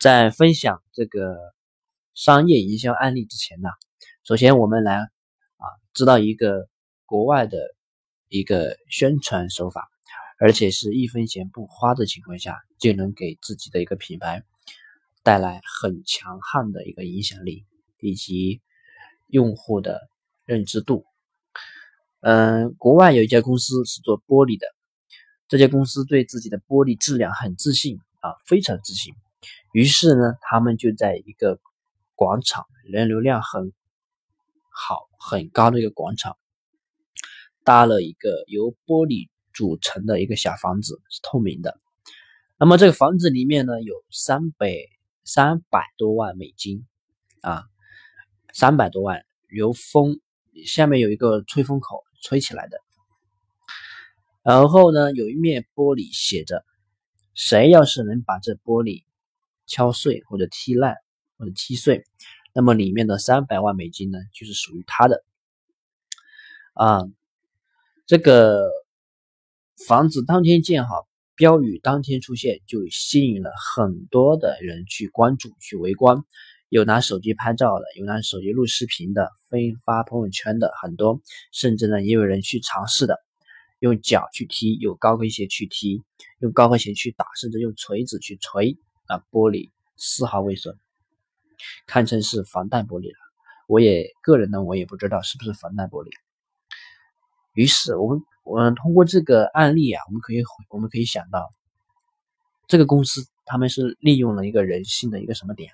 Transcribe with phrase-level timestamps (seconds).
[0.00, 1.36] 在分享这个
[2.14, 3.68] 商业营销案例之前呢，
[4.24, 6.70] 首先我们来啊知道一个
[7.04, 7.58] 国外的
[8.28, 9.90] 一个宣传手法，
[10.38, 14.42] 而且是一分钱不花的情况下，就能给自己的一个品牌
[15.22, 17.66] 带来很强悍的一个影响力
[18.00, 18.62] 以及
[19.26, 20.08] 用户的
[20.46, 21.04] 认知度。
[22.20, 24.66] 嗯，国外有一家公司是做玻璃的，
[25.46, 29.14] 这家公司对自己的玻璃质量很自信啊，非常自信。
[29.72, 31.60] 于是呢，他们就在一个
[32.14, 33.72] 广场，人流量很
[34.70, 36.36] 好、很高的一个广场，
[37.64, 41.78] 搭了一个由玻璃组成的一个小房子，是透明的。
[42.58, 44.74] 那么这个房子里面呢，有三百
[45.24, 46.86] 三百多万美金
[47.40, 47.64] 啊，
[48.52, 50.20] 三百多万，由风
[50.66, 52.78] 下面有一个吹风口吹起来的。
[54.42, 56.64] 然后呢，有一面玻璃写着
[57.34, 59.04] ：“谁要是能把这玻璃。”
[59.70, 60.96] 敲碎或者踢烂
[61.38, 62.04] 或者踢碎，
[62.52, 65.24] 那么里面的三百万美金呢，就是属于他的。
[66.74, 67.04] 啊，
[68.06, 68.68] 这个
[69.86, 76.18] 房子当天建好，标语当天出现，就吸引了很多的人去关注、去围观。
[76.68, 81.20] 有拿手机拍照的，有拿手机录视频的，分发朋友圈的很多，
[81.52, 83.18] 甚至呢，也有人去尝试的，
[83.78, 86.02] 用脚去踢，用高跟鞋去踢，
[86.40, 88.78] 用高跟鞋去打，甚至用锤子去锤。
[89.10, 90.78] 啊，玻璃丝毫未损，
[91.88, 93.18] 堪称是防弹玻璃了。
[93.66, 96.10] 我也个人呢，我也不知道是不是防弹玻璃。
[97.54, 101.50] 于是，我们我们通过这个案例啊，我们可以我们可以想到，
[102.68, 105.72] 这个公司他们是利用了一个人性的一个什么点？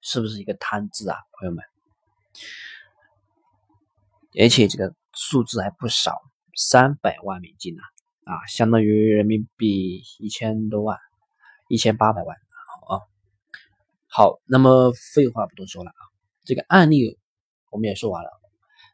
[0.00, 1.64] 是不是一个贪字啊，朋友们？
[4.40, 6.22] 而且这个数字还不少，
[6.56, 7.82] 三百万美金呢，
[8.24, 10.98] 啊，相当于人民币一千多万。
[11.72, 12.36] 一千八百万
[12.86, 13.00] 好啊！
[14.06, 16.00] 好，那么废话不多说了啊，
[16.44, 17.18] 这个案例
[17.70, 18.28] 我们也说完了。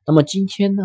[0.06, 0.84] 那么今天呢，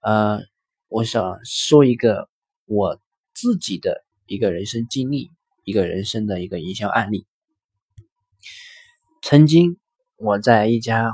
[0.00, 0.40] 呃，
[0.88, 2.30] 我想说一个
[2.64, 2.98] 我
[3.34, 5.30] 自己的一个人生经历，
[5.62, 7.26] 一个人生的一个营销案例。
[9.20, 9.78] 曾经
[10.16, 11.12] 我在一家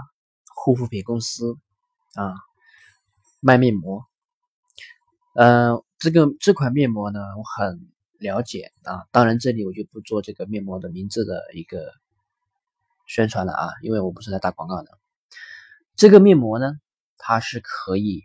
[0.55, 1.59] 护肤品公司
[2.15, 2.33] 啊
[3.41, 4.05] 卖面膜，
[5.35, 7.91] 呃，这个这款面膜呢，我很。
[8.19, 11.93] 了解啊，当然这里我就不做这个面膜的名字的一个
[13.07, 14.99] 宣传了啊，因为我不是来打广告的。
[15.95, 16.73] 这个面膜呢，
[17.19, 18.23] 它是可以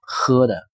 [0.00, 0.68] 喝的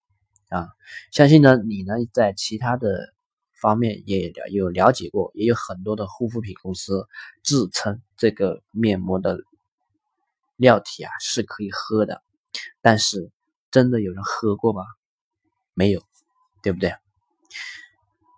[0.49, 0.69] 啊，
[1.11, 3.13] 相信呢你呢在其他的
[3.61, 7.07] 方面也了有了解过，也有很多的护肤品公司
[7.43, 9.39] 自称这个面膜的
[10.57, 12.23] 料体啊是可以喝的，
[12.81, 13.31] 但是
[13.71, 14.85] 真的有人喝过吗？
[15.75, 16.03] 没有，
[16.63, 16.95] 对不对？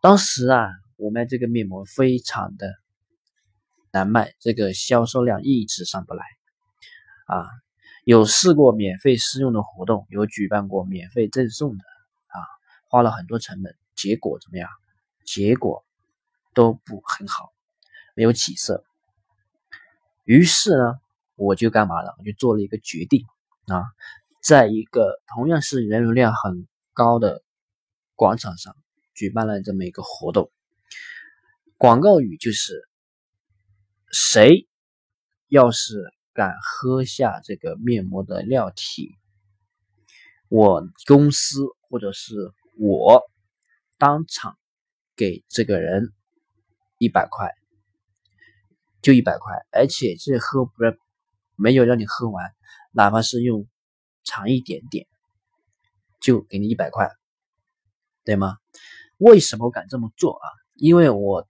[0.02, 2.74] 当时啊，我卖这个面膜非常的
[3.92, 6.24] 难卖，这个销售量一直上不来
[7.26, 7.46] 啊。
[8.02, 11.84] 有试过免费试用的活动，有举办过免费赠送的
[12.26, 12.42] 啊，
[12.88, 14.68] 花了很多成本，结果怎么样？
[15.24, 15.84] 结果
[16.52, 17.52] 都不很好，
[18.16, 18.84] 没有起色。
[20.24, 20.98] 于是呢，
[21.36, 22.12] 我就干嘛了？
[22.18, 23.24] 我就做了一个决定
[23.68, 23.84] 啊，
[24.42, 27.44] 在一个同样是人流量很高的
[28.16, 28.74] 广场上。
[29.14, 30.50] 举办了这么一个活动，
[31.76, 32.88] 广告语就是
[34.10, 34.66] ：“谁
[35.48, 39.16] 要是敢喝下这个面膜的料体，
[40.48, 42.34] 我公司或者是
[42.78, 43.22] 我
[43.98, 44.56] 当场
[45.14, 46.12] 给这个人
[46.98, 47.54] 一百块，
[49.02, 50.98] 就一百块，而且这喝不是
[51.54, 52.54] 没有让你喝完，
[52.92, 53.68] 哪怕是用
[54.24, 55.06] 尝一点点，
[56.20, 57.10] 就给你一百块，
[58.24, 58.56] 对吗？”
[59.22, 60.46] 为什么敢这么做啊？
[60.74, 61.46] 因为我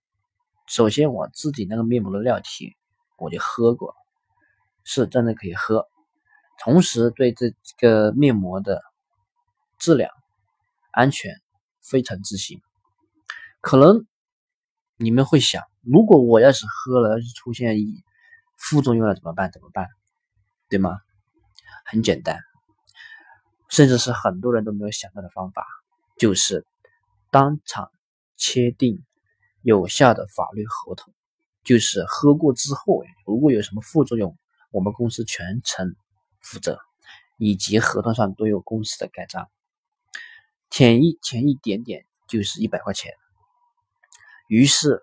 [0.66, 2.76] 首先我自己那个面膜的料体
[3.16, 3.94] 我就喝过，
[4.84, 5.88] 是真的可以喝。
[6.58, 8.82] 同时对这个面膜的
[9.78, 10.10] 质量、
[10.90, 11.34] 安全
[11.80, 12.60] 非常自信。
[13.60, 14.06] 可能
[14.96, 17.74] 你们会想，如果我要是喝了，要是出现
[18.58, 19.50] 副作用了怎么办？
[19.50, 19.88] 怎么办？
[20.68, 20.98] 对吗？
[21.86, 22.38] 很简单，
[23.70, 25.66] 甚至是很多人都没有想到的方法，
[26.18, 26.66] 就是。
[27.32, 27.90] 当场
[28.36, 29.02] 签订
[29.62, 31.14] 有效的法律合同，
[31.64, 34.36] 就是喝过之后，如果有什么副作用，
[34.70, 35.96] 我们公司全程
[36.42, 36.78] 负责，
[37.38, 39.48] 以及合同上都有公司的盖章。
[40.68, 43.14] 填一填一点点就是一百块钱，
[44.46, 45.02] 于是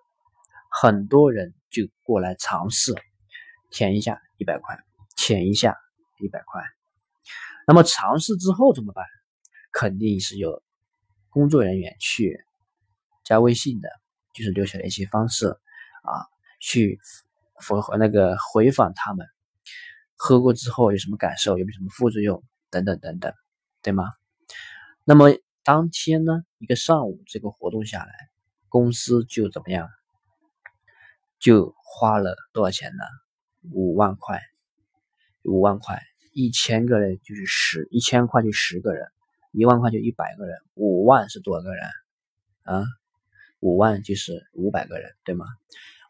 [0.69, 2.93] 很多人就过来尝试，
[3.71, 4.77] 填一下一百块，
[5.17, 5.75] 填一下
[6.19, 6.61] 一百块。
[7.65, 9.03] 那么尝试之后怎么办？
[9.71, 10.61] 肯定是有。
[11.29, 12.43] 工作人员去
[13.23, 13.89] 加微信的，
[14.33, 16.25] 就是留下联系方式啊，
[16.59, 16.99] 去
[17.55, 19.27] 回那个回访他们，
[20.15, 23.33] 喝过之后有什么感受，有没有什么副作用等等等等，
[23.81, 24.05] 对吗？
[25.03, 25.29] 那么
[25.63, 28.13] 当天呢，一个上午这个活动下来，
[28.67, 29.89] 公司就怎么样？
[31.39, 33.03] 就花了多少钱呢？
[33.71, 34.41] 五万块，
[35.43, 36.01] 五万块，
[36.33, 39.07] 一千个人就是十，一千块就十个人，
[39.51, 41.83] 一万块就一百个人，五万是多少个人
[42.63, 42.83] 啊？
[43.59, 45.45] 五万就是五百个人，对吗？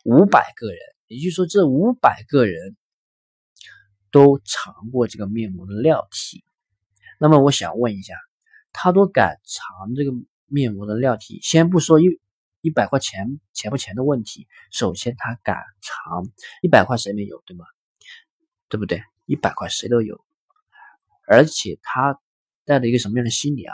[0.03, 2.75] 五百个人，也就是说这五百个人
[4.11, 6.43] 都尝过这个面膜的料体。
[7.17, 8.15] 那么我想问一下，
[8.71, 10.11] 他都敢尝这个
[10.45, 11.39] 面膜的料体？
[11.41, 12.19] 先不说一
[12.61, 16.29] 一百块钱钱不钱的问题，首先他敢尝
[16.61, 17.65] 一百块谁没有，对吗？
[18.67, 19.01] 对不对？
[19.25, 20.23] 一百块谁都有，
[21.25, 22.19] 而且他
[22.69, 23.73] 带着一个什么样的心理啊？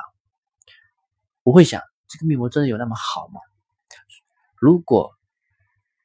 [1.44, 3.42] 不会想这个面膜真的有那么好吗？
[4.58, 5.12] 如果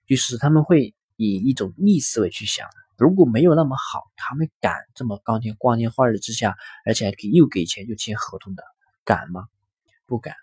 [0.08, 8.64] 就是他们会以一种逆思维去想，如果没有那么好，他们敢这么光天光天化日之下，而且还给又给钱又签合同的，
[9.04, 9.46] 敢吗？
[10.04, 10.34] 不敢。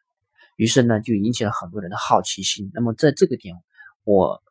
[0.55, 2.71] 于是呢，就引起了很多人的好奇心。
[2.73, 3.61] 那么在这个点，
[4.05, 4.41] 我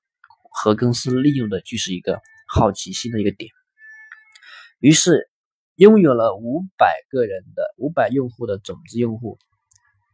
[0.51, 3.51] 和公司利用的就是一个好奇心的一个点。
[4.81, 5.31] 于是
[5.77, 9.39] 拥有了五百个人的五百用户的种子用户。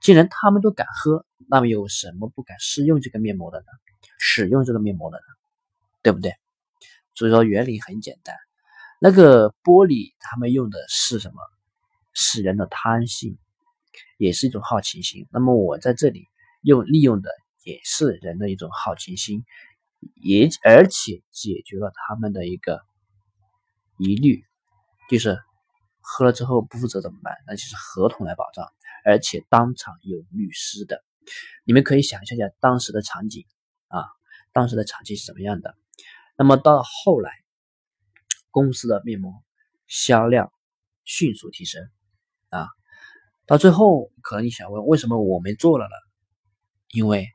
[0.01, 3.67] 既然他们都敢喝，那么有什么不敢试用这个面膜的呢？
[4.19, 5.25] 使用这个面膜的呢？
[6.03, 6.35] 对不对？
[7.15, 8.35] 所以说原理很简单，
[9.01, 11.37] 那个玻璃他们用的是什么？
[12.15, 13.39] 是人的贪性，
[14.19, 15.27] 也是一种好奇心。
[15.31, 16.27] 那么我在这里
[16.63, 17.31] 用利用的
[17.63, 19.45] 也是人的一种好奇心，
[20.17, 22.83] 也而且解决了他们的一个
[23.99, 24.45] 疑虑，
[25.09, 25.39] 就是
[26.03, 27.35] 喝了之后不负责怎么办？
[27.47, 28.67] 那就是合同来保障。
[29.05, 31.03] 而且当场有律师的，
[31.65, 33.47] 你们可以想象一下当时的场景
[33.89, 34.05] 啊，
[34.53, 35.75] 当时的场景是什么样的？
[36.37, 37.31] 那么到后来，
[38.51, 39.43] 公司的面膜
[39.87, 40.53] 销量
[41.05, 41.89] 迅速提升
[42.49, 42.69] 啊，
[43.47, 45.91] 到最后可能你想问，为什么我没做了呢？
[46.91, 47.29] 因为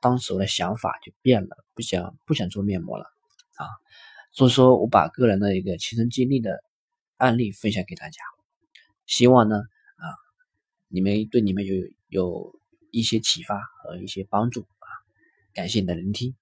[0.00, 3.04] 当时我的想法就变了，不想不想做面膜了
[3.56, 3.66] 啊，
[4.32, 6.64] 所以说我把个人的一个亲身经历的
[7.16, 8.20] 案例分享给大家，
[9.06, 10.04] 希望呢啊。
[10.88, 11.74] 你们对你们有
[12.08, 12.60] 有
[12.92, 14.86] 一些启发和一些帮助啊！
[15.52, 16.34] 感谢你的聆听。